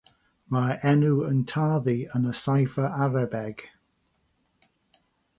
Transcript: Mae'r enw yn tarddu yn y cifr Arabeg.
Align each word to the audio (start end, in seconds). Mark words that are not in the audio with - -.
Mae'r 0.53 0.85
enw 0.91 1.09
yn 1.25 1.41
tarddu 1.51 1.93
yn 2.19 2.25
y 2.31 2.33
cifr 2.39 2.87
Arabeg. 3.07 3.65